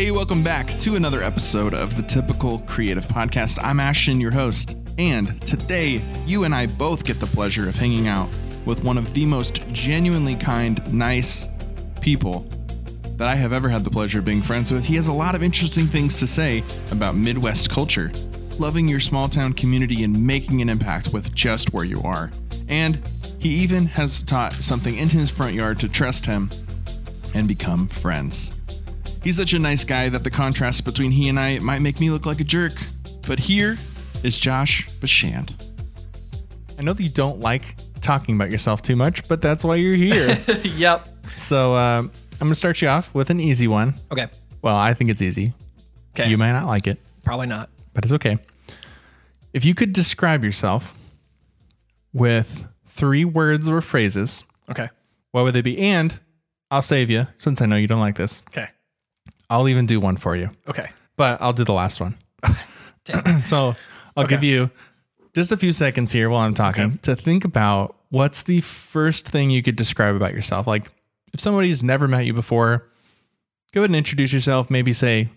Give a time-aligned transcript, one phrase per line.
[0.00, 3.58] Hey, welcome back to another episode of the Typical Creative Podcast.
[3.62, 8.08] I'm Ashton, your host, and today you and I both get the pleasure of hanging
[8.08, 8.30] out
[8.64, 11.48] with one of the most genuinely kind, nice
[12.00, 12.46] people
[13.18, 14.86] that I have ever had the pleasure of being friends with.
[14.86, 18.10] He has a lot of interesting things to say about Midwest culture,
[18.58, 22.30] loving your small town community and making an impact with just where you are.
[22.70, 23.06] And
[23.38, 26.48] he even has taught something in his front yard to trust him
[27.34, 28.59] and become friends.
[29.22, 32.10] He's such a nice guy that the contrast between he and I might make me
[32.10, 32.72] look like a jerk.
[33.26, 33.78] But here
[34.22, 35.52] is Josh Bashand.
[36.78, 39.94] I know that you don't like talking about yourself too much, but that's why you're
[39.94, 40.38] here.
[40.64, 41.06] yep.
[41.36, 43.94] so uh, I'm going to start you off with an easy one.
[44.10, 44.26] Okay.
[44.62, 45.52] Well, I think it's easy.
[46.18, 46.28] Okay.
[46.30, 47.68] You might not like it, Probably not.
[47.92, 48.38] but it's okay.
[49.52, 50.94] If you could describe yourself
[52.12, 54.88] with three words or phrases, Okay.
[55.32, 55.78] what would they be?
[55.78, 56.18] And
[56.70, 58.42] I'll save you since I know you don't like this.
[58.48, 58.68] Okay.
[59.50, 60.50] I'll even do one for you.
[60.68, 60.88] Okay.
[61.16, 62.16] but I'll do the last one.
[63.42, 63.74] so
[64.16, 64.36] I'll Okay.
[64.36, 64.70] give you
[65.34, 66.96] just a few seconds here while I'm talking Okay.
[67.02, 70.66] to think about what's the first thing you could describe about yourself.
[70.66, 70.90] Like
[71.34, 72.88] if somebody's never met you before,
[73.72, 74.70] go ahead and introduce yourself.
[74.70, 75.28] Maybe say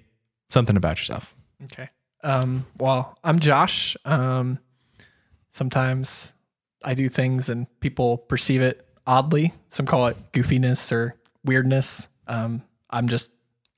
[0.50, 1.36] something about yourself.
[1.66, 1.90] Okay.
[2.24, 3.98] Um, well, I'm Josh.
[4.06, 4.59] Um,
[5.52, 6.34] sometimes
[6.84, 9.54] I do things and people perceive it oddly.
[9.70, 12.08] Some call it goofiness or weirdness.
[12.28, 13.34] Um, I'm just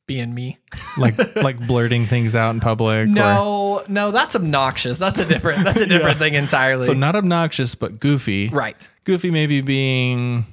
[0.08, 0.58] being me.
[0.98, 3.03] Like like blurting things out in public.
[3.03, 4.97] Or, No, no, that's obnoxious.
[4.97, 5.66] That's a different.
[5.66, 6.86] That's a different thing entirely.
[6.88, 8.47] so not obnoxious, but goofy.
[8.47, 8.78] right.
[9.03, 10.45] Goofy maybe being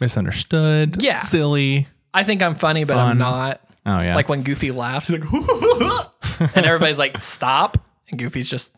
[0.00, 1.02] misunderstood.
[1.02, 1.20] Yeah.
[1.20, 1.86] Silly.
[2.12, 3.10] I think I'm funny, but Fun.
[3.12, 3.60] I'm not.
[3.86, 4.14] Oh yeah.
[4.16, 5.30] Like when Goofy laughs, he's like,
[6.56, 7.78] and everybody's like, "Stop!"
[8.10, 8.76] And Goofy's just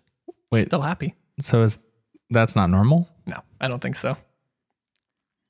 [0.52, 0.66] Wait.
[0.66, 1.14] still happy.
[1.40, 1.84] so is
[2.30, 3.08] that's not normal?
[3.27, 4.16] No, I don't think so.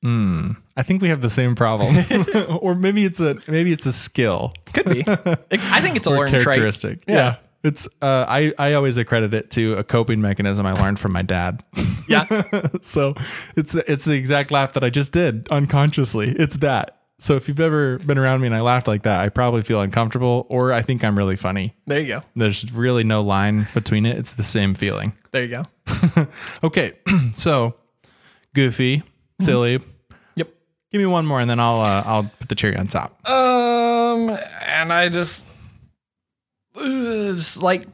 [0.02, 0.52] Hmm.
[0.76, 1.94] I think we have the same problem,
[2.60, 5.04] or maybe it's a maybe it's a skill Could be.
[5.06, 6.44] I think it's a learned trait.
[6.44, 7.04] characteristic.
[7.06, 7.36] Yeah.
[7.62, 11.20] It's uh, I I always accredit it to a coping mechanism I learned from my
[11.20, 11.62] dad.
[12.08, 12.24] Yeah.
[12.80, 13.14] so
[13.56, 16.30] it's the, it's the exact laugh that I just did unconsciously.
[16.30, 16.96] It's that.
[17.18, 19.82] So if you've ever been around me and I laughed like that, I probably feel
[19.82, 21.74] uncomfortable, or I think I'm really funny.
[21.86, 22.22] There you go.
[22.34, 24.16] There's really no line between it.
[24.16, 25.12] It's the same feeling.
[25.32, 26.26] There you go.
[26.64, 26.94] Okay,
[27.34, 27.74] so
[28.54, 29.02] goofy,
[29.42, 29.80] silly.
[30.92, 33.28] Give me one more, and then I'll uh, I'll put the cherry on top.
[33.28, 34.30] Um,
[34.66, 35.46] and I just
[36.76, 36.84] uh,
[37.32, 37.86] just like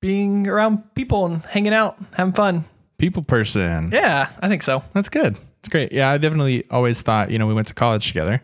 [0.00, 2.64] being around people and hanging out, having fun.
[2.98, 3.90] People person.
[3.92, 4.82] Yeah, I think so.
[4.92, 5.36] That's good.
[5.60, 5.92] It's great.
[5.92, 8.42] Yeah, I definitely always thought, you know, we went to college together.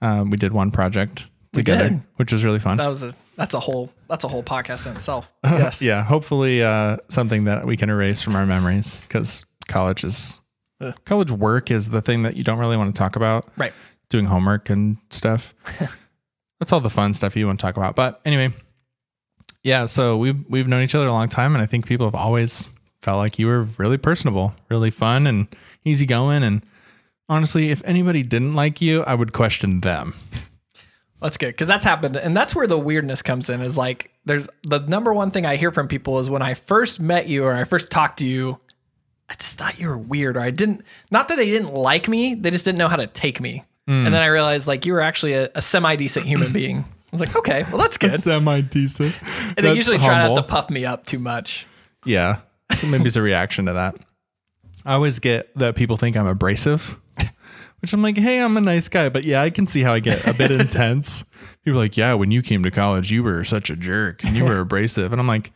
[0.00, 2.76] Um, we did one project together, which was really fun.
[2.76, 5.32] That was a that's a whole that's a whole podcast in itself.
[5.44, 5.82] Yes.
[5.82, 10.40] yeah, hopefully uh, something that we can erase from our memories because college is
[10.80, 10.94] Ugh.
[11.04, 13.48] college work is the thing that you don't really want to talk about.
[13.56, 13.72] Right.
[14.08, 15.54] Doing homework and stuff.
[16.60, 17.96] That's all the fun stuff you want to talk about.
[17.96, 18.52] But anyway,
[19.62, 19.86] yeah.
[19.86, 22.68] So we've we've known each other a long time, and I think people have always
[23.02, 25.48] felt like you were really personable, really fun, and
[25.84, 26.42] easygoing.
[26.42, 26.64] And
[27.28, 30.14] honestly, if anybody didn't like you, I would question them.
[31.20, 33.60] That's good because that's happened, and that's where the weirdness comes in.
[33.62, 37.00] Is like there's the number one thing I hear from people is when I first
[37.00, 38.60] met you or I first talked to you,
[39.28, 40.82] I just thought you were weird, or I didn't.
[41.10, 43.64] Not that they didn't like me, they just didn't know how to take me.
[43.88, 46.78] And then I realized like you were actually a, a semi decent human being.
[46.78, 48.18] I was like, okay, well that's good.
[48.20, 49.22] Semi decent.
[49.56, 51.66] And they usually try not to puff me up too much.
[52.04, 52.40] Yeah.
[52.74, 53.96] So maybe it's a reaction to that.
[54.84, 56.98] I always get that people think I'm abrasive,
[57.80, 59.08] which I'm like, hey, I'm a nice guy.
[59.08, 61.24] But yeah, I can see how I get a bit intense.
[61.64, 64.36] People are like, yeah, when you came to college, you were such a jerk and
[64.36, 65.12] you were abrasive.
[65.12, 65.52] And I'm like,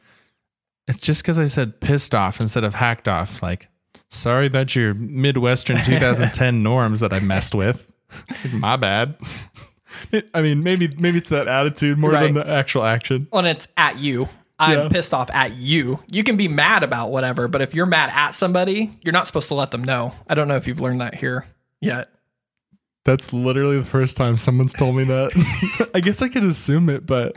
[0.88, 3.42] it's just because I said pissed off instead of hacked off.
[3.42, 3.68] Like,
[4.08, 7.91] sorry about your Midwestern 2010 norms that I messed with.
[8.52, 9.16] My bad.
[10.34, 13.26] I mean, maybe maybe it's that attitude more than the actual action.
[13.30, 14.88] When it's at you, I'm Yeah.
[14.88, 16.00] pissed off at you.
[16.10, 19.48] You can be mad about whatever, but if you're mad at somebody, you're not supposed
[19.48, 20.12] to let them know.
[20.28, 21.46] I don't know if you've learned that here
[21.80, 22.10] yet.
[23.04, 25.88] That's literally the first time someone's told me that.
[25.94, 27.34] I guess I could assume it, but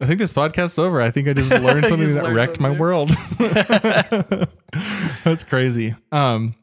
[0.00, 1.00] I think this podcast's over.
[1.00, 3.10] I think I just learned something just that learned wrecked my world.
[5.24, 5.94] That's crazy.
[6.10, 6.54] Um,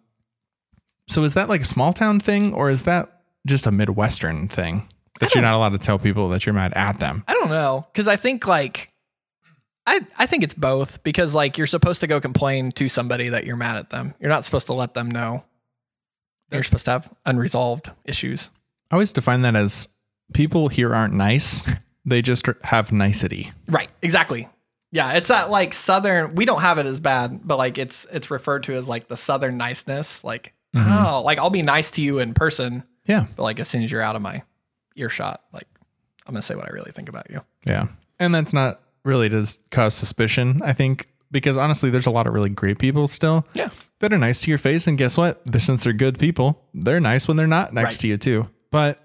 [1.07, 4.89] so is that like a small town thing, or is that just a Midwestern thing
[5.19, 7.23] that you're not allowed to tell people that you're mad at them?
[7.27, 8.91] I don't know because I think like
[9.85, 13.45] I I think it's both because like you're supposed to go complain to somebody that
[13.45, 14.15] you're mad at them.
[14.19, 15.45] You're not supposed to let them know.
[16.51, 18.49] You're supposed to have unresolved issues.
[18.89, 19.93] I always define that as
[20.33, 21.69] people here aren't nice;
[22.07, 23.51] they just have nicety.
[23.67, 23.89] Right.
[24.01, 24.49] Exactly.
[24.91, 26.33] Yeah, it's that like southern.
[26.35, 29.17] We don't have it as bad, but like it's it's referred to as like the
[29.17, 30.23] southern niceness.
[30.23, 30.91] Like mm-hmm.
[31.05, 33.91] oh, like I'll be nice to you in person, Yeah, but like as soon as
[33.91, 34.43] you're out of my
[34.95, 35.67] earshot, like
[36.25, 37.41] I'm gonna say what I really think about you.
[37.65, 37.87] Yeah.
[38.17, 42.33] And that's not really to cause suspicion, I think, because honestly, there's a lot of
[42.33, 43.69] really great people still Yeah.
[43.99, 44.87] that are nice to your face.
[44.87, 45.43] And guess what?
[45.45, 47.99] They're, since they're good people, they're nice when they're not next Right.
[48.01, 48.49] to you, too.
[48.71, 48.99] But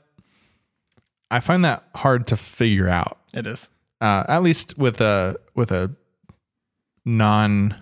[1.33, 3.69] I find that hard to figure out, It is.
[4.01, 5.95] uh, at least with a, with a
[7.05, 7.75] non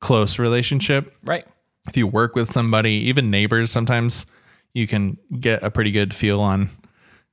[0.00, 1.14] close relationship.
[1.24, 1.44] Right.
[1.88, 4.26] If you work with somebody, even neighbors, sometimes
[4.72, 6.70] you can get a pretty good feel on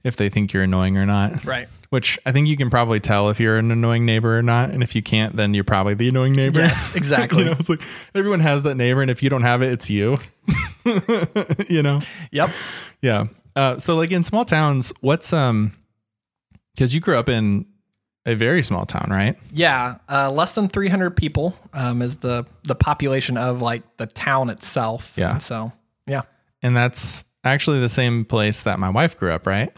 [0.04, 1.68] if they think you're annoying or not Right.
[1.90, 4.72] which I think you can probably tell if you're an annoying neighbor or not.
[4.72, 6.60] And if you can't, then you're probably the annoying neighbor.
[6.60, 7.40] Yes, exactly.
[7.40, 7.82] you know, it's like
[8.16, 10.18] everyone has that neighbor, and if you don't have it, it's you.
[11.70, 12.00] you know?
[12.32, 12.50] Yep.
[13.02, 13.26] Yeah.
[13.56, 15.74] Uh, so like in small towns, what's um
[16.76, 17.66] because you grew up in
[18.26, 19.36] a very small town, right?
[19.52, 19.98] Yeah.
[20.08, 25.14] Uh, less than 300 people um, is the the population of like the town itself.
[25.18, 25.34] Yeah.
[25.34, 25.72] And so
[26.08, 26.22] yeah.
[26.62, 29.72] And that's actually the same place that my wife grew up, right?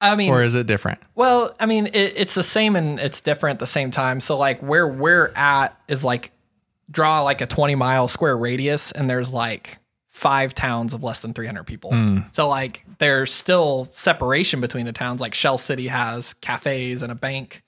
[0.00, 0.98] I mean, Or is it different?
[1.14, 4.20] Well, I mean, it, it's the same and it's different at the same time.
[4.20, 6.32] So, like, where we're at is like
[6.90, 9.78] draw like a 20 mile square radius, and there's like
[10.08, 11.90] five towns of less than 300 people.
[12.32, 15.20] So, like, there's still separation between the towns.
[15.20, 17.62] Like, Shell City has cafes and a bank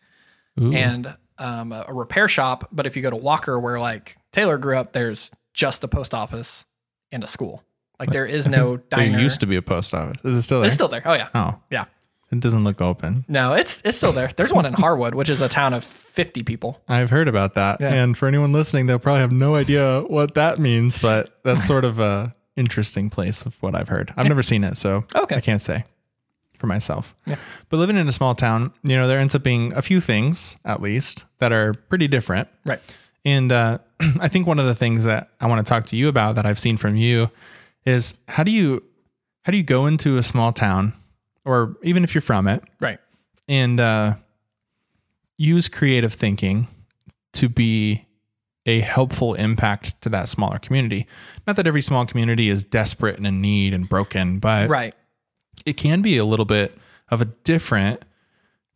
[0.56, 2.68] and um, a a repair shop.
[2.72, 6.14] But if you go to Walker, where like Taylor grew up, there's just a post
[6.14, 6.64] office
[7.12, 7.62] and a school.
[7.98, 9.12] Like, there is no diner.
[9.12, 10.18] There used to be a post office.
[10.24, 10.66] Is it still there?
[10.66, 11.02] it's still there.
[11.04, 11.28] Oh, yeah.
[11.34, 11.86] oh, Yeah.
[12.30, 13.24] it doesn't look open.
[13.28, 14.28] No, it's it's still there.
[14.36, 16.82] There's one in Harwood, which is a town of 50 people.
[16.88, 17.80] I've heard about that.
[17.80, 17.92] Yeah.
[17.94, 21.84] And for anyone listening, they'll probably have no idea what that means, but that's sort
[21.86, 24.12] of a interesting place of what I've heard.
[24.16, 25.36] I've never seen it, so Okay.
[25.36, 25.84] I can't say
[26.56, 27.14] for myself.
[27.26, 27.36] Yeah.
[27.68, 30.58] But living in a small town, you know, there ends up being a few things
[30.64, 32.48] at least that are pretty different.
[32.64, 32.80] Right.
[33.26, 33.78] And uh,
[34.20, 36.46] I think one of the things that I want to talk to you about that
[36.46, 37.30] I've seen from you
[37.84, 38.82] is how do you
[39.44, 40.92] how do you go into a small town
[41.44, 42.98] or even if you're from it Right.
[43.48, 44.14] and uh,
[45.36, 46.68] use creative thinking
[47.34, 48.05] to be
[48.66, 51.06] a helpful impact to that smaller community.
[51.46, 54.94] Not that every small community is desperate and in need and broken, but Right.
[55.64, 56.76] it can be a little bit
[57.08, 58.04] of a different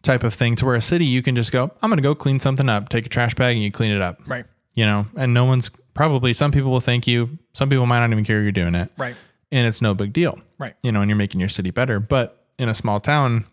[0.03, 2.15] type of thing to where a city you can just go, I'm going to go
[2.15, 4.21] clean something up, take a trash bag and you clean it up.
[4.27, 4.45] Right.
[4.75, 8.11] You know, and no one's probably some people will thank you, some people might not
[8.13, 8.91] even care you're doing it.
[8.97, 9.17] Right.
[9.53, 10.75] And it's no big deal Right.
[10.83, 11.99] you know, and you're making your city better.
[11.99, 13.45] But in a small town,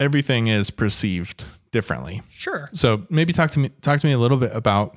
[0.00, 2.22] everything is perceived differently.
[2.30, 2.68] Sure.
[2.72, 4.96] So maybe talk to me talk to me a little bit about,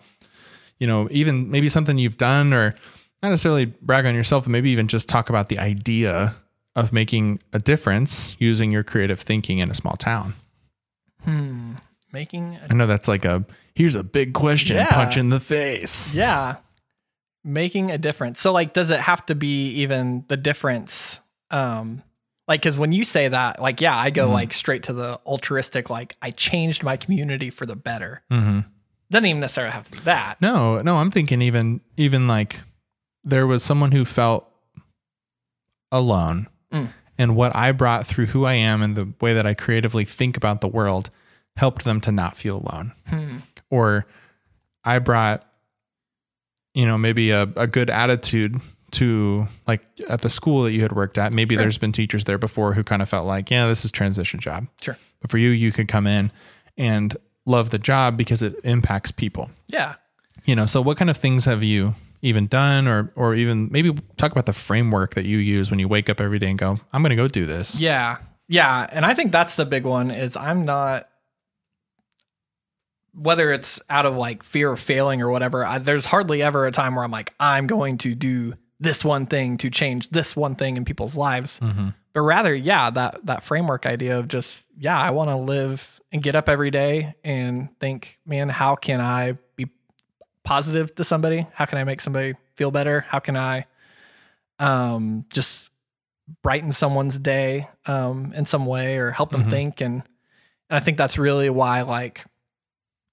[0.79, 2.73] you know, even maybe something you've done or
[3.21, 6.35] not necessarily brag on yourself, but maybe even just talk about the idea
[6.75, 10.33] of making a difference using your creative thinking in a small town.
[11.23, 11.73] Hmm.
[12.11, 13.45] Making a, I know that's like a
[13.75, 14.89] here's a big question, Yeah.
[14.91, 16.13] punch in the face.
[16.13, 16.57] yeah.
[17.43, 18.39] Making a difference.
[18.39, 21.19] So like does it have to be even the difference
[21.51, 22.01] um
[22.47, 25.89] like cuz when you say that like yeah, I go like straight to the altruistic
[25.89, 28.23] like I changed my community for the better.
[28.31, 28.61] Mm-hmm.
[29.11, 30.41] Doesn't even necessarily have to be that.
[30.41, 32.61] No, no, I'm thinking even even like
[33.23, 34.49] there was someone who felt
[35.91, 36.47] alone.
[36.71, 36.89] Mm.
[37.17, 40.35] And what I brought through who I am and the way that I creatively think
[40.35, 41.09] about the world
[41.55, 42.93] helped them to not feel alone.
[43.07, 43.37] Hmm.
[43.69, 44.07] Or
[44.83, 45.45] I brought,
[46.73, 48.59] you know, maybe a, a good attitude
[48.93, 51.33] to like at the school that you had worked at.
[51.33, 51.63] Maybe Sure.
[51.63, 54.67] there's been teachers there before who kind of felt like, yeah, this is transition job.
[54.81, 54.97] Sure.
[55.21, 56.31] But for you, you could come in
[56.77, 59.95] and love the job because it impacts people Yeah.
[60.45, 63.93] you know so what kind of things have you even done or or even maybe
[64.15, 66.77] talk about the framework that you use when you wake up every day and go
[66.93, 68.17] i'm going to go do this Yeah.
[68.47, 68.87] Yeah.
[68.91, 71.09] And I think that's the big one is I'm not
[73.13, 76.71] whether it's out of like fear of failing or whatever, I, there's hardly ever a
[76.71, 80.55] time where I'm like, I'm going to do this one thing to change this one
[80.55, 81.59] thing in people's lives.
[82.13, 86.21] But rather, yeah, that that framework idea of just, yeah, I want to live and
[86.21, 89.67] get up every day and think, man, how can I be
[90.43, 91.47] positive to somebody?
[91.53, 93.05] How can I make somebody feel better?
[93.07, 93.65] How can I
[94.59, 95.71] um just
[96.41, 99.81] brighten someone's day um, in some way or help them think.
[99.81, 100.03] And,
[100.69, 102.25] and I think that's really why like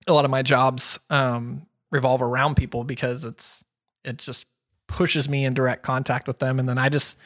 [0.07, 3.65] a lot of my jobs um, revolve around people because it's
[4.05, 4.47] it's just
[4.91, 7.17] pushes me in direct contact with them, and then I just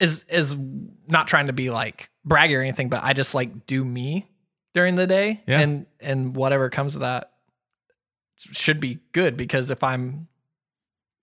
[0.00, 0.56] is is
[1.06, 4.26] not trying to be like braggy or anything, but I just like do me
[4.74, 5.60] during the day, Yeah.
[5.60, 7.32] and and whatever comes of that
[8.38, 10.28] should be good because if I'm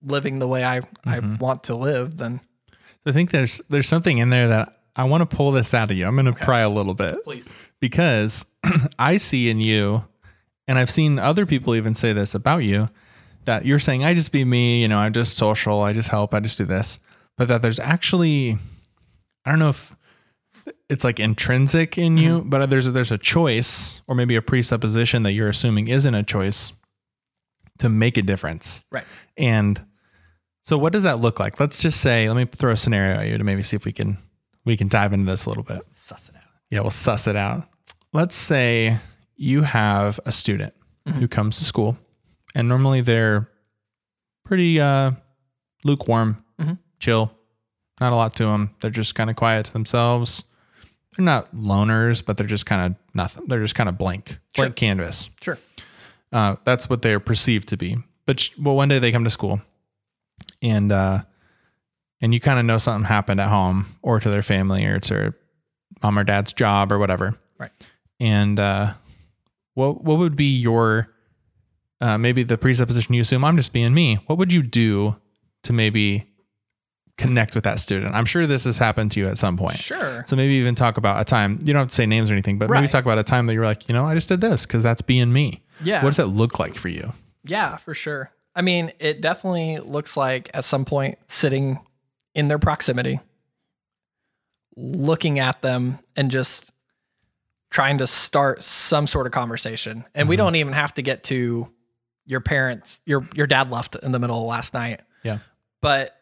[0.02, 1.36] living the way I I mm-hmm.
[1.36, 2.40] want to live, then
[3.06, 5.96] i think there's there's something in there that i want to pull this out of
[5.96, 6.06] you.
[6.06, 7.22] I'm going to pry a little bit.
[7.24, 7.46] Please.
[7.80, 8.56] because
[8.98, 10.04] i see in you
[10.66, 12.88] and i've seen other people even say this about you
[13.44, 16.34] that you're saying i just be me you know i'm just social i just help
[16.34, 16.98] i just do this
[17.36, 18.58] but that there's actually
[19.44, 19.94] i don't know if
[20.88, 22.48] it's like intrinsic in you, mm-hmm.
[22.48, 26.22] but there's a, there's a choice or maybe a presupposition that you're assuming isn't a
[26.22, 26.72] choice
[27.78, 28.86] to make a difference.
[28.90, 29.04] Right.
[29.36, 29.84] And
[30.62, 31.60] so what does that look like?
[31.60, 33.92] Let's just say, let me throw a scenario at you to maybe see if we
[33.92, 34.18] can
[34.64, 35.82] we can dive into this a little bit.
[35.90, 36.42] Suss it out.
[36.70, 37.68] Yeah, we'll suss it out.
[38.14, 38.98] Let's say
[39.36, 40.72] you have a student
[41.06, 41.18] mm-hmm.
[41.18, 41.98] who comes to school
[42.54, 43.48] and normally they're
[44.44, 45.12] pretty uh,
[45.84, 46.44] lukewarm,
[46.98, 47.32] chill,
[48.00, 48.74] not a lot to them.
[48.80, 50.44] They're just kind of quiet to themselves.
[51.16, 53.46] They're not loners, but they're just kind of nothing.
[53.46, 55.30] They're just kind of blank, blank canvas.
[55.40, 55.58] Sure.
[56.32, 57.96] Uh, that's what they're perceived to be.
[58.26, 59.60] But sh- well, one day they come to school,
[60.62, 61.20] and uh,
[62.20, 65.32] and you kind of know something happened at home or to their family or to
[66.02, 67.38] mom or dad's job or whatever.
[67.58, 67.70] Right.
[68.18, 68.94] And uh,
[69.74, 71.13] what what would be your
[72.00, 74.16] uh, maybe the presupposition you assume I'm just being me?
[74.26, 75.16] What would you do
[75.62, 76.26] to maybe
[77.16, 78.14] connect with that student?
[78.14, 79.76] I'm sure this has happened to you at some point.
[79.76, 80.24] Sure.
[80.26, 81.58] So maybe even talk about a time.
[81.64, 83.54] You don't have to say names or anything, but maybe talk about a time that
[83.54, 85.62] you're like, you know, I just did this because that's being me.
[85.82, 86.02] Yeah.
[86.02, 87.12] What does that look like for you?
[87.44, 88.30] Yeah, for sure.
[88.56, 91.80] I mean, it definitely looks like at some point sitting
[92.34, 93.20] in their proximity,
[94.76, 96.72] looking at them and just
[97.70, 100.04] trying to start some sort of conversation.
[100.14, 101.68] And we don't even have to get to
[102.26, 105.38] your parents, your your dad left in the middle of last night, Yeah.
[105.82, 106.16] but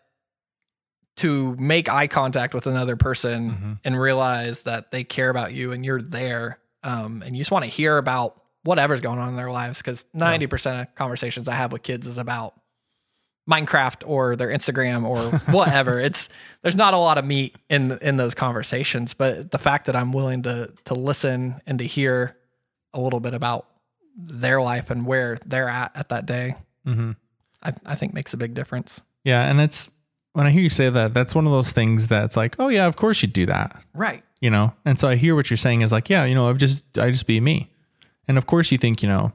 [1.16, 3.72] to make eye contact with another person Mm-hmm.
[3.84, 7.64] and realize that they care about you and you're there um, and you just want
[7.64, 11.70] to hear about whatever's going on in their lives because 90% of conversations i have
[11.72, 12.54] with kids is about
[13.50, 16.28] minecraft or their instagram or whatever it's
[16.62, 20.12] there's not a lot of meat in in those conversations but the fact that i'm
[20.12, 22.36] willing to to listen and to hear
[22.94, 23.66] a little bit about
[24.16, 26.54] their life and where they're at at that day
[26.86, 27.12] Mm-hmm.
[27.62, 29.48] I, I think makes a big difference Yeah.
[29.48, 29.90] And it's
[30.32, 32.86] when I hear you say that, that's one of those things that's like, oh, yeah,
[32.86, 33.80] of course you'd do that.
[33.94, 36.48] right you know and so i hear what you're saying is like yeah you know
[36.50, 37.70] i just i just be me
[38.26, 39.32] and of course you think you know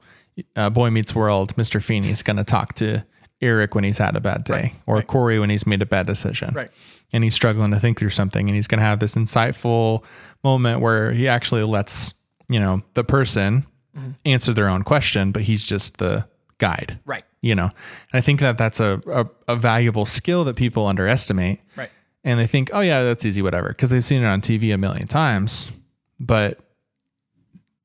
[0.57, 3.05] uh, boy meets world mr feeny's gonna talk to
[3.39, 5.07] eric when he's had a bad day Right, or right.
[5.07, 6.69] corey when he's made a bad decision Right.
[7.13, 10.03] and he's struggling to think through something and he's gonna have this insightful
[10.43, 12.13] moment where he actually lets
[12.49, 13.65] you know the person
[13.97, 14.11] Mm-hmm.
[14.25, 16.27] answer their own question but he's just the
[16.59, 17.65] guide right you know
[18.11, 21.89] and i think that that's a, a, a valuable skill that people underestimate right
[22.27, 24.77] and they think, oh yeah, that's easy, whatever, because they've seen it on TV a
[24.77, 25.71] million times.
[26.19, 26.59] But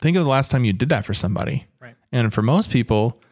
[0.01, 1.69] think of the last time you did that for somebody.
[1.79, 1.95] Right.
[2.11, 3.23] And for most people,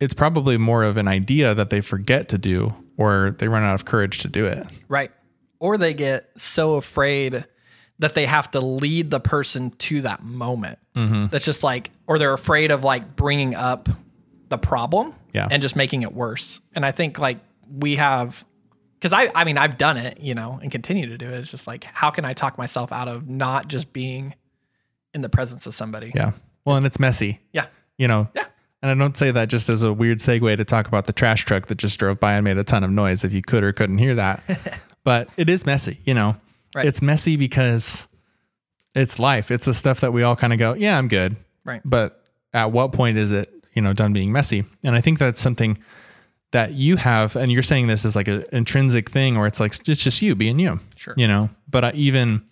[0.00, 3.74] it's probably more of an idea that they forget to do or they run out
[3.74, 4.66] of courage to do it.
[4.88, 5.10] Right.
[5.58, 7.44] Or they get so afraid
[7.98, 10.78] that they have to lead the person to that moment.
[10.94, 11.26] Mm-hmm.
[11.28, 13.88] That's just like, or they're afraid of like bringing up
[14.48, 15.48] the problem Yeah.
[15.50, 16.60] and just making it worse.
[16.74, 17.38] And I think like
[17.70, 18.44] we have,
[19.00, 21.38] because I, I mean, I've done it, you know, and continue to do it.
[21.38, 24.34] It's just like, how can I talk myself out of not just being
[25.14, 26.12] in the presence of somebody?
[26.14, 26.32] Yeah.
[26.64, 27.66] Well, and it's messy, Yeah.
[27.98, 28.28] you know.
[28.34, 28.44] Yeah.
[28.82, 31.44] And I don't say that just as a weird segue to talk about the trash
[31.46, 33.72] truck that just drove by and made a ton of noise if you could or
[33.72, 34.42] couldn't hear that.
[35.04, 36.36] but it is messy, you know.
[36.76, 36.84] Right.
[36.84, 38.06] It's messy because
[38.94, 39.50] it's life.
[39.50, 41.36] It's the stuff that we all kind of go, yeah, I'm good.
[41.64, 41.80] Right.
[41.84, 44.64] But at what point is it, you know, done being messy?
[44.84, 45.78] And I think that's something
[46.52, 49.72] that you have, and you're saying this is like an intrinsic thing, or it's like
[49.88, 50.80] it's just you being you.
[50.96, 51.14] Sure.
[51.16, 52.42] You know, but I, even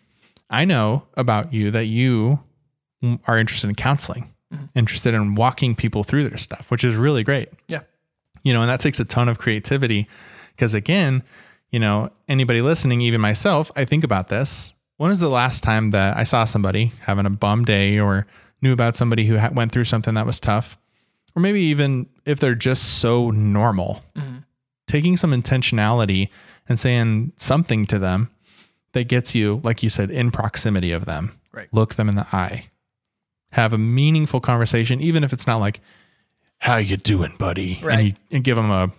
[0.48, 2.40] I know about you that you
[3.26, 4.66] are interested in counseling, mm-hmm.
[4.74, 7.50] interested in walking people through their stuff, which is really great.
[7.68, 7.80] Yeah.
[8.42, 10.08] You know, and that takes a ton of creativity
[10.54, 11.22] because again,
[11.74, 14.74] you know, anybody listening, even myself, I think about this.
[14.96, 18.28] When is the last time that I saw somebody having a bum day or
[18.62, 20.78] knew about somebody who ha- went through something that was tough?
[21.34, 24.36] Or maybe even if they're just so normal, mm-hmm.
[24.86, 26.28] taking some intentionality
[26.68, 28.30] and saying something to them
[28.92, 31.32] that gets you, like you said, in proximity of them.
[31.50, 31.66] Right.
[31.72, 32.68] Look them in the eye.
[33.50, 35.80] Have a meaningful conversation, even if it's not like,
[36.58, 37.98] "How you doing, buddy?" Right.
[37.98, 38.92] And, you, and give them a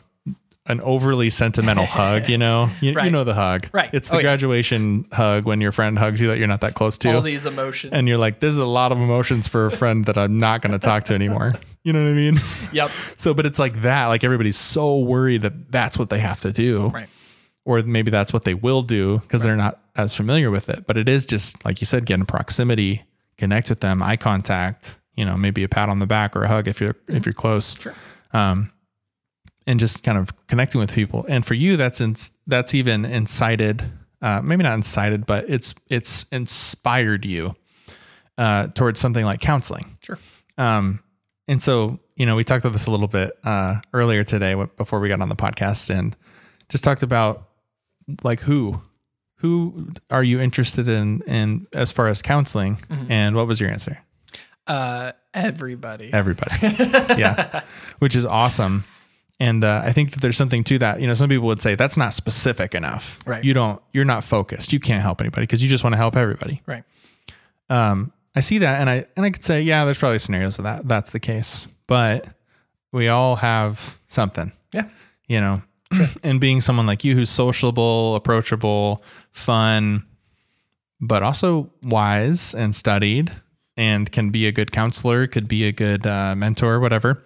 [0.68, 2.28] an overly sentimental hug.
[2.30, 3.68] You know, you, you know the hug.
[3.72, 3.90] Right.
[3.94, 4.24] It's the Oh, yeah.
[4.24, 7.46] graduation hug when your friend hugs you that you're not that close to, All these
[7.46, 7.94] emotions.
[7.94, 10.72] and you're like, "There's a lot of emotions for a friend that I'm not going
[10.74, 11.54] to talk to anymore."
[11.86, 12.40] You know what I mean?
[12.74, 12.90] yep.
[13.16, 14.08] So, but it's like that.
[14.08, 17.08] Like everybody's so worried that that's what they have to do Right.
[17.64, 20.88] or maybe that's what they will do because they're not as familiar with it.
[20.88, 23.04] But it is just like you said, get in proximity,
[23.38, 25.00] connect with them, eye contact.
[25.16, 27.34] You know, maybe a pat on the back or a hug if you're if you're
[27.34, 27.80] close.
[27.80, 27.94] Sure.
[28.34, 28.72] Um,
[29.68, 31.26] and just kind of connecting with people.
[31.28, 32.16] And for you, that's in,
[32.48, 33.84] that's even incited.
[34.22, 37.56] Uh, maybe not incited, but it's it's inspired you
[38.38, 39.98] uh, towards something like counseling.
[40.02, 40.20] Sure.
[40.58, 41.02] Um,
[41.48, 45.00] and so, you know, we talked about this a little bit uh, earlier today before
[45.00, 46.16] we got on the podcast and
[46.70, 47.50] just talked about
[48.24, 48.82] like who,
[49.38, 52.80] who are you interested in in as far as counseling?
[53.10, 54.00] And what was your answer?
[54.66, 56.12] Uh, everybody.
[56.12, 56.56] Everybody.
[56.62, 57.62] yeah.
[58.00, 58.86] Which is awesome.
[59.40, 61.02] And uh, I think that there's something to that.
[61.02, 63.20] You know, some people would say that's not specific enough.
[63.26, 63.44] Right.
[63.44, 64.72] You don't, you're not focused.
[64.72, 66.62] You can't help anybody because you just want to help everybody.
[66.66, 66.84] Right.
[67.70, 70.64] Um, I see that, and I and I could say, yeah, there's probably scenarios of
[70.66, 70.88] that.
[70.88, 72.28] That's the case, but
[72.92, 74.52] we all have something.
[74.74, 74.90] Yeah.
[75.28, 75.62] You know,
[76.24, 80.06] and being someone like you who's sociable, approachable, fun,
[81.00, 83.32] but also wise and studied,
[83.78, 87.24] and can be a good counselor, could be a good uh, mentor, whatever.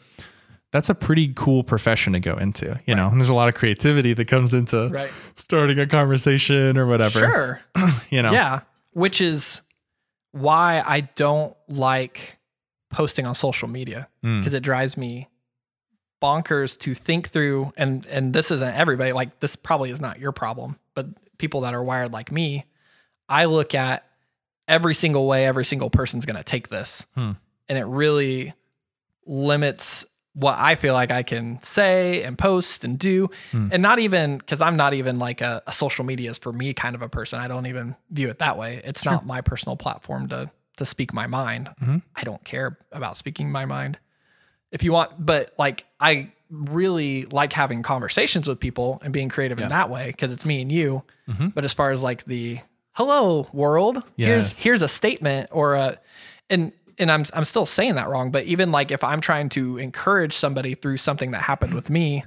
[0.71, 3.07] That's a pretty cool profession to go into, you know.
[3.09, 5.09] And there's a lot of creativity that comes into Right.
[5.33, 7.19] starting a conversation or whatever.
[7.19, 7.61] Sure.
[8.11, 8.31] You know.
[8.31, 8.61] Yeah.
[8.93, 9.61] Which is
[10.31, 12.37] why I don't like
[12.91, 14.39] posting on social media Mm.
[14.41, 15.27] because it drives me
[16.21, 20.31] bonkers to think through and and this isn't everybody like this probably is not your
[20.33, 21.05] problem but
[21.37, 22.65] people that are wired like me
[23.29, 24.05] I look at
[24.67, 27.31] every single way every single person's going to take this Hmm.
[27.69, 28.53] and it really
[29.25, 33.29] limits what I feel like I can say and post and do.
[33.51, 33.69] Hmm.
[33.71, 36.73] And not even because I'm not even like a, a social media is for me
[36.73, 37.39] kind of a person.
[37.39, 38.81] I don't even view it that way.
[38.83, 41.69] It's not my personal platform to to speak my mind.
[41.81, 41.97] Mm-hmm.
[42.15, 43.97] I don't care about speaking my mind.
[44.71, 49.59] If you want, but like I really like having conversations with people and being creative
[49.59, 51.03] in that way because it's me and you.
[51.27, 51.47] Mm-hmm.
[51.49, 52.59] But as far as like the
[52.93, 54.27] hello world, Yes.
[54.27, 55.97] here's here's a statement or a
[56.49, 59.77] and and I'm I'm still saying that wrong, but even like if I'm trying to
[59.77, 62.25] encourage somebody through something that happened with me,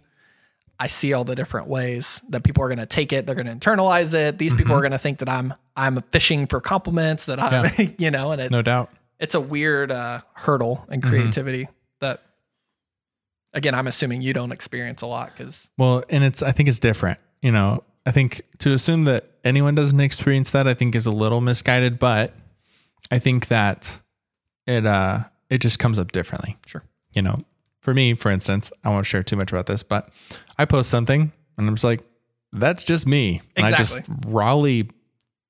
[0.81, 3.27] I see all the different ways that people are going to take it.
[3.27, 4.39] They're going to internalize it.
[4.39, 7.27] These people are going to think that I'm I'm fishing for compliments.
[7.27, 8.91] That I'm you know, and it, No doubt.
[9.21, 11.69] it's a weird uh, hurdle in creativity
[12.01, 12.23] that.
[13.55, 16.81] Again, I'm assuming you don't experience a lot because Well, and it's I think it's
[16.81, 17.19] different.
[17.43, 21.11] You know, I think to assume that anyone doesn't experience that, I think is a
[21.11, 22.33] little misguided, but
[23.11, 24.01] I think that
[24.67, 26.57] it uh it just comes up differently.
[26.67, 26.83] Sure.
[27.15, 27.39] You know,
[27.81, 30.09] for me, for instance, I won't share too much about this, but
[30.59, 32.01] I post something and I'm just like,
[32.53, 33.43] that's just me.
[33.57, 34.33] And I just Exactly.
[34.33, 34.91] rawly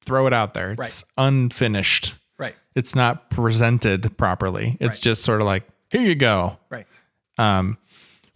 [0.04, 0.72] throw it out there.
[0.72, 2.16] It's unfinished.
[2.38, 4.76] right, It's not presented properly.
[4.80, 5.02] It's Right.
[5.02, 6.86] just sort of like, here you go right,
[7.38, 7.76] um,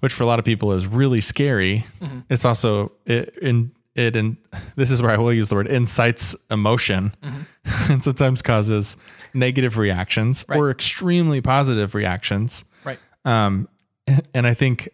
[0.00, 1.84] which for a lot of people is really scary.
[2.00, 2.20] Mm-hmm.
[2.28, 4.36] It's also it in it and
[4.76, 7.42] this is where I will use the word incites emotion, Mm-hmm.
[7.92, 8.96] and sometimes causes
[9.36, 12.64] negative reactions or extremely positive reactions.
[12.84, 13.68] right, Um,
[14.34, 14.88] and I think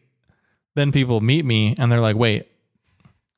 [0.75, 2.49] then people meet me and they're like, "Wait,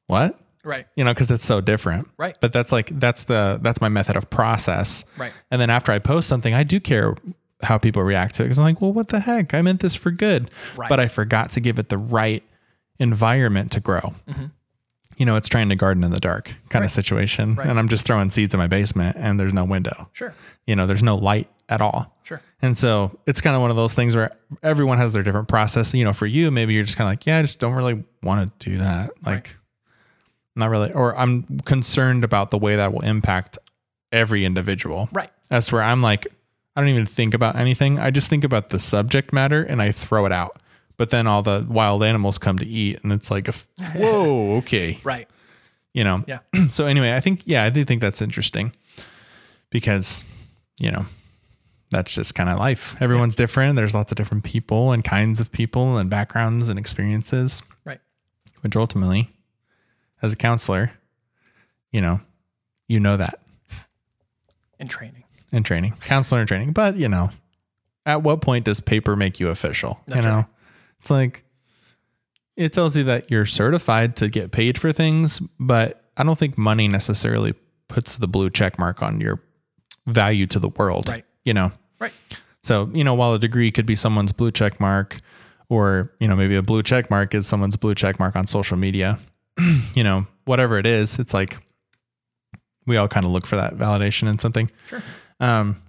[0.06, 2.08] what?" right, You know, because it's so different.
[2.16, 2.36] Right.
[2.40, 5.04] But that's like that's the that's my method of process.
[5.16, 5.32] Right.
[5.50, 7.14] And then after I post something, I do care
[7.62, 9.54] how people react to it because I'm like, well, what the heck?
[9.54, 10.50] I meant this for good.
[10.76, 10.88] Right.
[10.88, 12.42] But I forgot to give it the right
[12.98, 14.14] environment to grow.
[14.28, 14.44] Mm-hmm.
[15.16, 17.58] You know, it's trying to garden in the dark kind of situation.
[17.58, 20.08] And I'm just throwing seeds in my basement and there's no window.
[20.12, 20.34] sure,
[20.66, 22.14] You know, there's no light at all.
[22.24, 24.30] sure, And so it's kind of one of those things where
[24.62, 25.94] everyone has their different process.
[25.94, 28.04] You know, for you, maybe you're just kind of like, yeah, I just don't really
[28.22, 29.10] want to do that.
[29.24, 29.56] Like,
[30.56, 30.92] not really.
[30.92, 33.58] Or I'm concerned about the way that will impact
[34.12, 35.08] every individual.
[35.12, 36.26] right, That's where I'm like,
[36.76, 37.98] I don't even think about anything.
[37.98, 40.56] I just think about the subject matter and I throw it out.
[40.96, 43.52] But then all the wild animals come to eat, and it's like, a
[43.96, 44.98] whoa, okay.
[45.02, 45.28] Right,
[45.92, 46.24] you know?
[46.26, 46.38] Yeah.
[46.70, 48.72] so anyway i think yeah i do think that's interesting
[49.70, 50.24] because
[50.78, 51.06] you know
[51.90, 53.76] that's just kind of life everyone's different.
[53.76, 57.62] There's lots of different people and kinds of people and backgrounds and experiences.
[57.84, 58.00] Right,
[58.62, 59.30] which ultimately
[60.22, 60.92] as a counselor
[61.92, 62.20] you know
[62.88, 63.40] you know that.
[64.80, 65.24] In training.
[65.52, 65.94] in training.
[66.00, 66.72] Counselor in training.
[66.72, 67.30] But you know
[68.06, 70.00] at what point does paper make you official?
[70.06, 70.36] That's you know?
[70.36, 70.46] right.
[71.04, 71.44] It's like
[72.56, 76.56] it tells you that you're certified to get paid for things but i don't think
[76.56, 77.52] money necessarily
[77.88, 79.42] puts the blue check mark on your
[80.06, 81.24] value to the world Right.
[81.44, 81.72] you know?
[82.00, 82.14] Right,
[82.62, 85.18] so you know while a degree could be someone's blue check mark
[85.68, 88.78] or you know maybe a blue check mark is someone's blue check mark on social
[88.78, 89.18] media
[89.94, 91.58] you know whatever it is it's like
[92.86, 94.70] we all kind of look for that validation in something.
[94.86, 95.02] Sure,
[95.40, 95.82] um,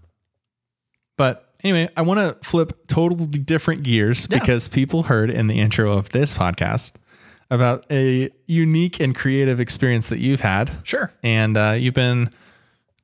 [1.17, 4.39] but anyway, I want to flip totally different gears Yeah.
[4.39, 6.95] because people heard in the intro of this podcast
[7.51, 10.71] about a unique and creative experience that you've had.
[10.83, 11.11] sure.
[11.23, 12.29] And uh, you've been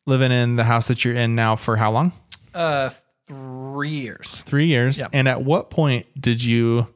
[0.05, 2.11] living in the house that you're in now for how long?
[2.53, 2.89] Uh,
[3.27, 4.41] three years.
[4.45, 4.99] Three years.
[4.99, 5.09] Yep.
[5.13, 6.87] And at what point did you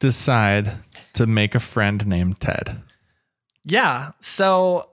[0.00, 0.72] decide
[1.14, 2.80] to make a friend named Ted?
[3.64, 4.12] Yeah.
[4.20, 4.88] So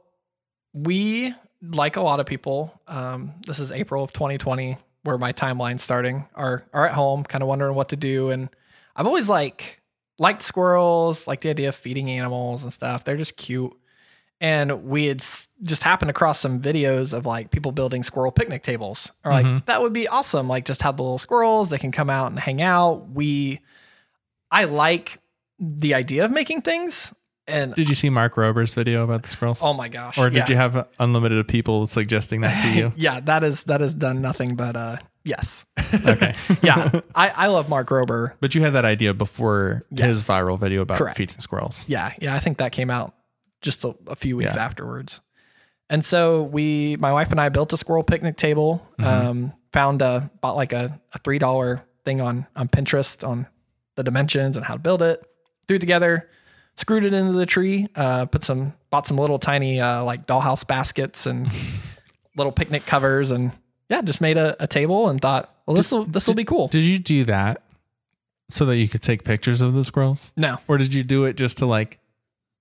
[0.74, 5.84] we, like a lot of people, um, this is April of 2020, where my timeline's
[5.84, 8.30] starting, are are at home, kind of wondering what to do.
[8.32, 8.50] And
[8.96, 9.82] I've always like
[10.18, 13.04] liked squirrels, like the idea of feeding animals and stuff.
[13.04, 13.74] They're just cute.
[14.42, 18.64] and we had s- just happened across some videos of like people building squirrel picnic
[18.64, 19.12] tables.
[19.24, 19.66] Or like mm-hmm.
[19.66, 20.48] that would be awesome.
[20.48, 23.10] Like just have the little squirrels, they can come out and hang out.
[23.10, 23.60] We,
[24.52, 25.20] I like
[25.60, 27.14] the idea of making things,
[27.50, 29.62] and Did you see Mark Rober's video about the squirrels?
[29.64, 30.46] oh my gosh, or did yeah.
[30.50, 32.94] you have unlimited people suggesting that to you?
[32.98, 35.66] Yeah, that is that has done nothing but uh yes.
[36.08, 36.36] okay.
[36.62, 38.34] yeah, I I love Mark Rober.
[38.40, 41.18] But you had that idea before his viral video about Correct.
[41.18, 41.88] feeding squirrels.
[41.90, 43.14] Yeah, yeah, I think that came out
[43.62, 44.64] just a, a few weeks Yeah.
[44.66, 45.22] afterwards.
[45.90, 48.88] And so we, my wife and I, built a squirrel picnic table.
[49.00, 49.28] Mm-hmm.
[49.30, 53.48] Um, found a bought like a, a three dollar thing on on Pinterest on
[53.96, 55.24] the dimensions and how to build it.
[55.68, 56.30] Threw it together,
[56.80, 57.88] screwed it into the tree.
[57.96, 61.48] Uh, put some bought some little tiny uh, like dollhouse baskets and
[62.36, 63.52] little picnic covers and
[63.90, 66.68] yeah, just made a, a table and thought, well, this will this will be cool.
[66.68, 67.62] Did you do that
[68.50, 70.34] so that you could take pictures of the squirrels?
[70.38, 72.00] No, Or did you do it just to like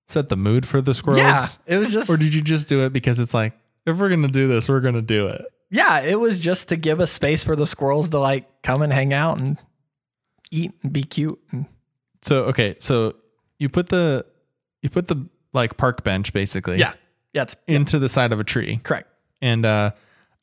[0.07, 1.59] set the mood for the squirrels?
[1.66, 3.52] yeah, it was just Or did you just do it because it's like,
[3.87, 5.44] if we're going to do this, we're going to do it?
[5.70, 8.90] yeah, it was just to give a space for the squirrels to like come and
[8.92, 9.59] hang out and
[10.50, 11.38] eat and be cute.
[11.52, 11.66] And
[12.22, 12.74] So, okay.
[12.81, 13.16] So
[13.59, 14.25] you put the,
[14.83, 16.92] you put the like park bench basically yeah,
[17.33, 18.81] yeah, it's into the side of a tree.
[18.83, 19.09] correct.
[19.40, 19.90] And, uh,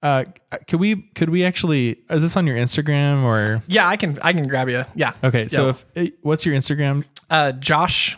[0.03, 0.25] uh,
[0.67, 4.33] could we, could we actually, is this on your Instagram or, Yeah, I can I
[4.33, 4.83] can grab you.
[4.95, 5.13] Yeah.
[5.23, 5.47] okay.
[5.47, 7.05] So if, eh, what's your Instagram?
[7.29, 8.17] Uh, Josh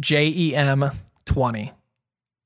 [0.00, 0.90] J E M
[1.24, 1.72] twenty.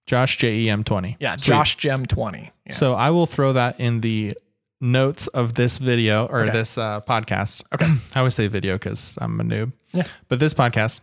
[0.07, 1.17] Josh JEM 20.
[1.19, 1.49] Yeah, Sweet.
[1.49, 2.53] Josh Gem twenty.
[2.67, 2.73] Yeah.
[2.75, 4.35] So I will throw that in the
[4.79, 6.53] notes of this video or Okay.
[6.53, 7.65] this uh, podcast.
[7.73, 7.87] Okay.
[8.15, 9.73] I always say video because I'm a noob.
[9.95, 10.03] Yeah.
[10.29, 11.01] But this podcast,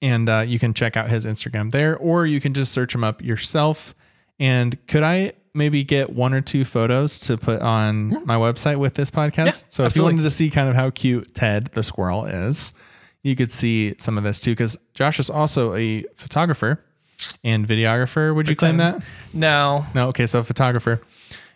[0.00, 3.04] and uh, you can check out his Instagram there, or you can just search him
[3.04, 3.94] up yourself.
[4.38, 8.94] And could I maybe get one or two photos to put on my website with
[8.94, 9.44] this podcast?
[9.64, 12.74] Yeah, so if you wanted to see kind of how cute Ted the squirrel is,
[13.22, 14.52] you could see some of this too.
[14.52, 16.84] Because Josh is also a photographer
[17.42, 18.32] and videographer.
[18.34, 19.02] Would you claim that?
[19.32, 19.84] No.
[19.94, 21.00] No, okay, so photographer,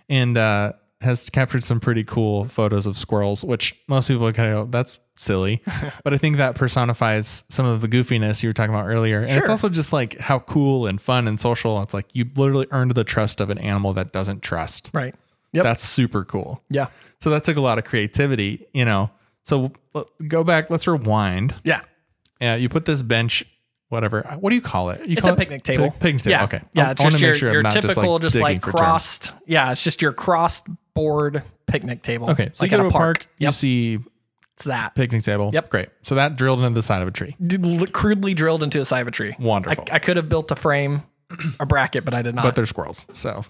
[0.08, 4.52] and uh, has captured some pretty cool photos of squirrels, which most people would kind
[4.54, 5.62] of go, "That's silly,"
[6.04, 9.30] but I think that personifies some of the goofiness you were talking about earlier, and
[9.30, 11.80] it's also just like how cool and fun and social.
[11.82, 14.90] It's like you literally earned the trust of an animal that doesn't trust.
[14.92, 15.14] Right.
[15.52, 15.64] Yep.
[15.64, 16.62] That's super cool.
[16.70, 16.86] yeah.
[17.20, 19.10] So that took a lot of creativity, you know.
[19.42, 19.72] So
[20.26, 20.70] go back.
[20.70, 21.54] Let's rewind.
[21.64, 21.82] Yeah.
[22.40, 23.44] Yeah, you put this bench.
[23.90, 24.26] Whatever.
[24.26, 25.06] Uh, what do you call it?
[25.06, 25.90] You It's call a it- picnic table.
[25.90, 26.30] Pic- Picnic table.
[26.32, 26.44] Yeah.
[26.44, 26.60] Okay.
[26.72, 26.88] Yeah.
[26.88, 28.80] I- It's I just make your, sure your just, typical, just like, for terms.
[28.80, 29.32] crossed.
[29.46, 29.70] Yeah.
[29.72, 32.30] It's just your crossed board picnic table.
[32.30, 33.54] Okay, so like you go to a park, you Yep.
[33.54, 33.98] see
[34.54, 34.94] It's that.
[34.94, 35.50] picnic table.
[35.52, 35.70] Yep.
[35.70, 35.88] great.
[36.02, 37.36] So that drilled into the side of a tree.
[37.44, 39.34] D- l- crudely drilled into a side of a tree.
[39.38, 39.86] I, Wonderful.
[39.90, 41.02] I could have built a frame,
[41.58, 42.44] a bracket, but I did not.
[42.44, 43.44] but they're squirrels, so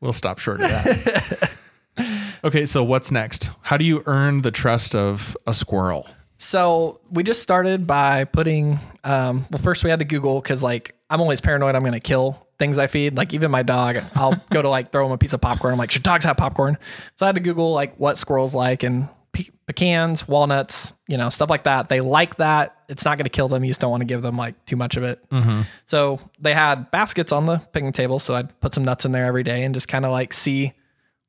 [0.00, 1.50] we'll stop short of that.
[2.44, 3.50] okay, so what's next?
[3.62, 6.08] How do you earn the trust of a squirrel?
[6.38, 8.80] So we just started by putting.
[9.04, 12.00] Um, well, first we had to Google because like I'm always paranoid I'm going to
[12.00, 13.16] kill things I feed.
[13.16, 15.72] Like even my dog, I'll go to like throw him a piece of popcorn.
[15.72, 16.78] I'm like, should dogs have popcorn?
[17.16, 21.28] So I had to Google like what squirrels like and pe- pecans, walnuts, you know,
[21.28, 21.88] stuff like that.
[21.88, 22.76] They like that.
[22.88, 23.64] It's not going to kill them.
[23.64, 25.28] You just don't want to give them like too much of it.
[25.30, 25.62] Mm-hmm.
[25.86, 28.20] So they had baskets on the picnic table.
[28.20, 30.72] So I'd put some nuts in there every day and just kind of like see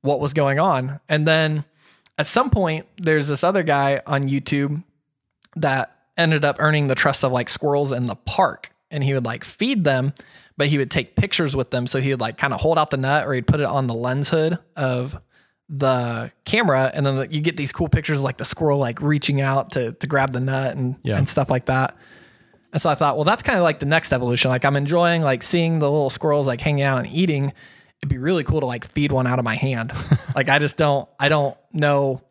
[0.01, 0.99] what was going on.
[1.09, 1.63] And then
[2.19, 4.83] at some point, there's this other guy on YouTube
[5.55, 8.69] that ended up earning the trust of like squirrels in the park.
[8.93, 10.13] And he would like feed them,
[10.55, 11.87] but he would take pictures with them.
[11.87, 13.87] So he would like kind of hold out the nut or he'd put it on
[13.87, 15.19] the lens hood of
[15.67, 16.91] the camera.
[16.93, 19.93] And then you get these cool pictures of like the squirrel like reaching out to,
[19.93, 21.17] to grab the nut and, Yeah.
[21.17, 21.97] and stuff like that.
[22.71, 24.49] And so I thought, well, that's kind of like the next evolution.
[24.49, 27.53] Like I'm enjoying like seeing the little squirrels like hanging out and eating.
[28.01, 29.91] It'd be really cool to like feed one out of my hand.
[30.35, 32.21] like I just don't, I don't know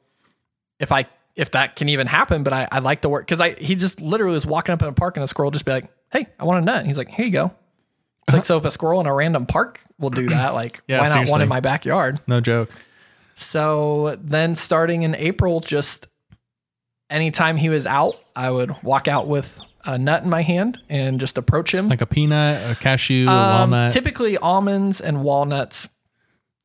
[0.81, 3.53] if I if that can even happen, but I, I like the work because I
[3.55, 5.91] he just literally was walking up in a park and a squirrel just be like,
[6.13, 6.77] Hey, I want a nut.
[6.79, 7.55] And he's like, Here you go.
[8.29, 11.01] It's like so if a squirrel in a random park will do that, like Yeah,
[11.01, 12.21] why not one in my backyard?
[12.27, 12.71] No joke.
[13.35, 16.07] So then starting in April, just
[17.11, 21.19] anytime he was out, I would walk out with a nut in my hand and
[21.19, 21.89] just approach him.
[21.89, 23.93] Like a peanut, a cashew, a Um, walnut.
[23.93, 25.89] typically almonds and walnuts.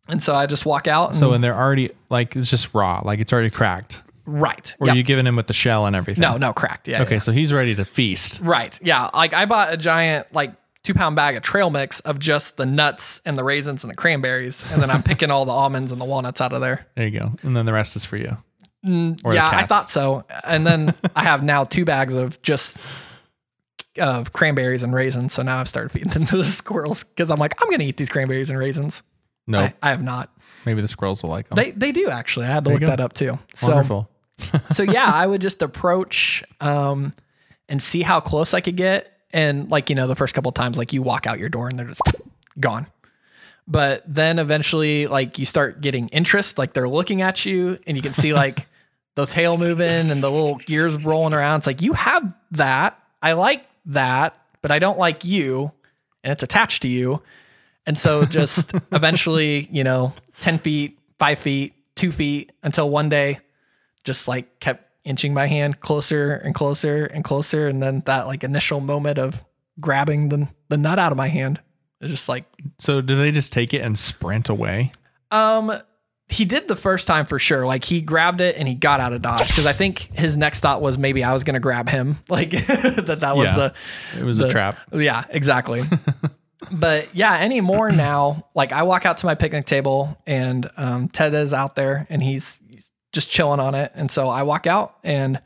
[0.08, 1.10] And so I just walk out.
[1.10, 4.04] And, so when they're already like it's just raw, like it's already cracked.
[4.28, 4.76] Right.
[4.80, 4.96] Were Yep.
[4.98, 6.22] you giving him with the shell and everything?
[6.22, 6.88] no, no, cracked.
[6.88, 7.02] Yeah.
[7.02, 7.20] Okay, yeah.
[7.20, 8.40] so he's ready to feast.
[8.42, 8.78] Right.
[8.84, 9.10] Yeah.
[9.14, 12.66] Like I bought a giant like two pound bag of trail mix of just the
[12.66, 16.00] nuts and the raisins and the cranberries, and then I'm picking all the almonds and
[16.00, 16.86] the walnuts out of there.
[16.96, 17.34] There you go.
[17.42, 18.38] And then the rest is for you.
[18.86, 20.24] Mm, the yeah, I thought so.
[20.44, 22.78] And then I have now two bags of just
[24.00, 25.34] of cranberries and raisins.
[25.34, 27.98] So now I've started feeding them to the squirrels because I'm like, I'm gonna eat
[27.98, 29.02] these cranberries and raisins.
[29.48, 30.30] No, I, I have not.
[30.66, 31.56] maybe the squirrels will like them.
[31.56, 32.46] They they do actually.
[32.46, 33.40] I had to look that up too.
[33.56, 34.10] So Wonderful.
[34.72, 37.14] So yeah, I would just approach um,
[37.68, 39.12] and see how close I could get.
[39.34, 41.68] and like you know the first couple of times like you walk out your door
[41.68, 42.02] and they're just
[42.60, 42.88] gone.
[43.68, 48.04] But then eventually like you start getting interest like they're looking at you and you
[48.04, 48.68] can see like
[49.16, 51.60] the tail moving and the little gears rolling around.
[51.60, 52.98] It's like you have that.
[53.22, 55.72] I like that but i don't like you
[56.24, 57.22] and it's attached to you.
[57.86, 63.40] And so just eventually you know 10 feet 5 feet 2 feet until one day
[64.08, 68.44] just like kept inching my hand closer and closer and closer and then that like
[68.44, 69.44] initial moment of
[69.80, 71.60] grabbing the, the nut out of my hand
[72.02, 72.46] is just like
[72.80, 74.92] So do they just take it and sprint away?
[75.32, 75.72] um
[76.30, 79.14] he did the first time for sure like he grabbed it and he got out
[79.14, 82.18] of dodge because i think his next thought was maybe i was gonna grab him
[82.30, 83.56] like that that was Yeah.
[83.56, 84.78] the It was the- a trap.
[84.94, 85.84] Yeah, exactly.
[86.72, 91.34] but yeah, anymore now, like I walk out to my picnic table and um, Ted
[91.34, 92.67] is out there and he's, he's
[93.12, 93.92] just chilling on it.
[93.96, 95.40] And so I walk out and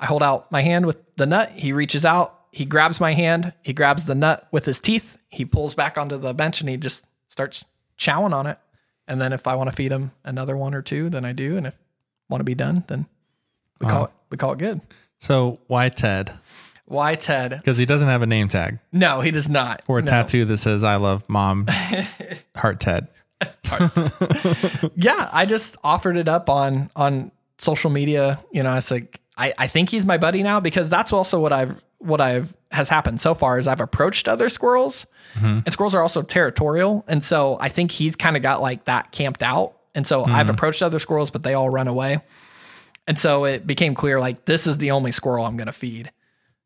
[0.00, 1.50] I hold out my hand with the nut.
[1.50, 5.44] He reaches out, he grabs my hand, he grabs the nut with his teeth, he
[5.44, 7.64] pulls back onto the bench and he just starts
[7.98, 8.58] chowing on it.
[9.06, 11.56] And then if I want to feed him another one or two, then I do.
[11.56, 13.06] And if I want to be done, then
[13.80, 14.80] we call it we call it good.
[15.18, 16.32] So why Ted?
[16.86, 17.50] Why Ted?
[17.50, 19.82] Because he doesn't have a name tag No, he does not.
[19.88, 20.06] or a No.
[20.08, 21.66] tattoo that says "I love mom."
[22.56, 23.08] Heart Ted.
[24.96, 28.40] yeah, I just offered it up on on social media.
[28.52, 31.52] You know, it's like I, I think he's my buddy now because that's also what
[31.52, 35.60] I've what I've has happened so far is I've approached other squirrels mm-hmm.
[35.64, 37.04] and squirrels are also territorial.
[37.08, 39.74] And so I think he's kind of got like that camped out.
[39.94, 40.50] And so I've mm-hmm.
[40.50, 42.18] approached other squirrels, but they all run away.
[43.06, 46.10] And so it became clear like this is the only squirrel I'm gonna feed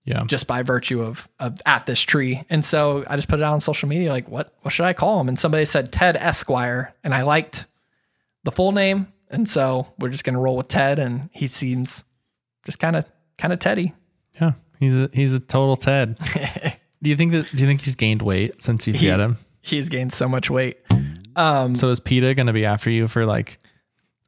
[0.09, 0.25] Yeah.
[0.25, 2.42] just by virtue of, of at this tree.
[2.49, 4.94] And so I just put it out on social media, like, what what should I
[4.94, 5.29] call him?
[5.29, 7.66] And somebody said Ted Esquire, and I liked
[8.44, 12.05] the full name, and so we're just gonna roll with Ted, and he seems
[12.64, 13.94] just kind of kind of Teddy.
[14.40, 14.53] yeah.
[14.81, 16.18] He's a he's a total Ted.
[17.03, 17.51] do you think that?
[17.51, 19.37] Do you think he's gained weight since you get him?
[19.61, 20.79] He's gained so much weight.
[21.75, 23.59] So is PETA going to be after you for like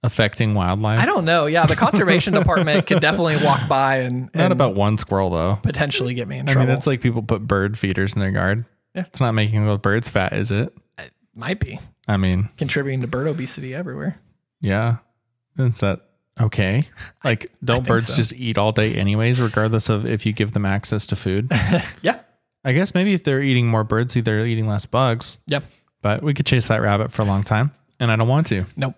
[0.02, 0.98] affecting wildlife?
[1.00, 1.46] I don't know.
[1.46, 5.56] Yeah, the conservation department could definitely walk by and, Not and about one squirrel though.
[5.62, 6.66] potentially get me in I trouble.
[6.68, 8.64] mean, that's like people put bird feeders in their yard.
[8.94, 9.04] Yeah.
[9.06, 10.74] It's not making those birds fat, is it?
[11.34, 14.20] Might be I mean, contributing to bird obesity everywhere.
[14.60, 14.96] yeah.
[15.58, 16.00] Is that
[16.40, 16.84] okay?
[17.24, 18.14] Like, don't think birds so.
[18.16, 21.50] just eat all day anyways, regardless of if you give them access to food?
[22.02, 22.20] Yeah.
[22.64, 25.38] I guess maybe if they're eating more birds, they're eating less bugs.
[25.48, 25.64] Yep.
[26.02, 28.64] But we could chase that rabbit for a long time, and I don't want to.
[28.76, 28.94] Nope.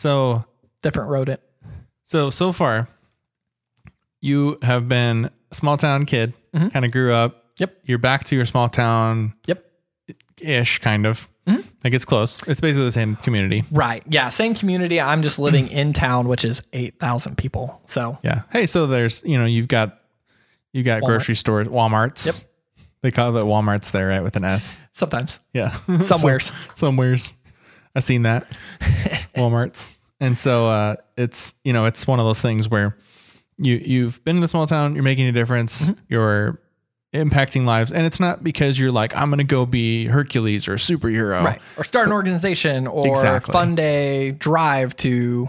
[0.00, 0.44] So,
[0.82, 1.40] Different rodent.
[2.04, 2.86] so so far,
[4.20, 6.68] you have been a small town kid, mm-hmm.
[6.68, 7.44] kind of grew up.
[7.58, 7.78] Yep.
[7.86, 9.64] You're back to your small town Yep.
[10.42, 11.28] ish, kind of.
[11.46, 11.62] Mm-hmm.
[11.82, 12.36] Like it's close.
[12.46, 13.64] It's basically the same community.
[13.70, 14.02] Right.
[14.08, 14.28] Yeah.
[14.28, 15.00] Same community.
[15.00, 17.80] I'm just living in town, which is 8,000 people.
[17.86, 18.42] So Yeah.
[18.52, 19.98] Hey, so there's you know you've got
[20.74, 22.26] you got grocery stores, WalMarts.
[22.26, 22.34] Yep.
[23.02, 24.76] They call it WalMarts there, right, with an S.
[24.92, 25.70] sometimes, Yeah.
[26.00, 26.52] somewheres.
[26.74, 27.32] Somewheres.
[27.94, 28.46] I've seen that.
[29.36, 29.96] WalMarts.
[30.20, 32.96] And so uh, it's you know it's one of those things where
[33.58, 36.00] you you've been in the small town, you're making a difference, Mm-hmm.
[36.08, 36.60] you're
[37.14, 40.76] impacting lives, and it's not because you're like I'm gonna go be Hercules or a
[40.76, 41.42] superhero.
[41.44, 41.60] right.
[41.78, 43.52] Or start an organization or Exactly.
[43.52, 45.48] fund a drive to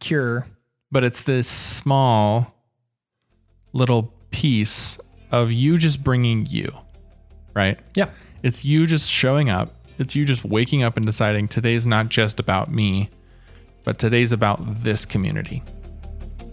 [0.00, 0.46] cure.
[0.90, 2.54] but it's this small
[3.72, 4.98] little piece
[5.30, 6.72] of you just bringing you,
[7.54, 7.78] right?
[7.94, 8.08] Yeah.
[8.42, 9.74] It's you just showing up.
[9.98, 13.10] It's you just waking up and deciding today's not just about me,
[13.82, 15.62] but today's about this community.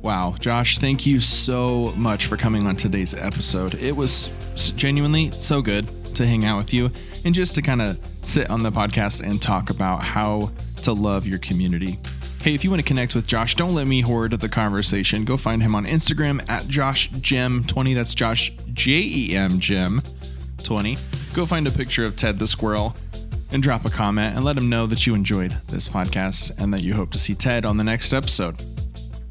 [0.02, 3.76] Wow, Josh, thank you so much for coming on today's episode.
[3.76, 4.34] It was
[4.76, 6.90] genuinely so good to hang out with you
[7.24, 10.52] and just to kind of sit on the podcast and talk about how
[10.84, 12.00] to love your community.
[12.42, 15.26] Hey, if you want to connect with Josh, don't let me hoard the conversation.
[15.26, 17.96] Go find him on Instagram at JoshGem20.
[17.96, 20.02] That's Josh J E M Gem
[20.64, 20.98] 20.
[21.34, 22.96] Go find a picture of Ted the squirrel
[23.52, 26.84] and drop a comment and let him know that you enjoyed this podcast and that
[26.84, 28.56] you hope to see Ted on the next episode.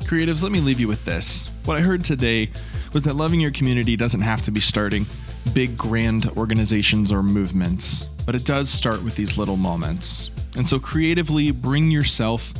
[0.05, 1.48] Creatives, let me leave you with this.
[1.64, 2.50] What I heard today
[2.92, 5.07] was that loving your community doesn't have to be starting
[5.53, 10.31] big, grand organizations or movements, but it does start with these little moments.
[10.57, 12.53] And so creatively bring yourself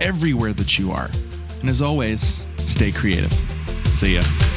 [0.00, 1.10] everywhere that you are.
[1.60, 3.32] And as always, stay creative.
[3.94, 4.47] See ya.